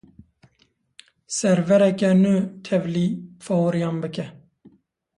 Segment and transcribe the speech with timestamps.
[1.37, 3.07] Servereke nû tevlî
[3.45, 4.25] favoriyan bike.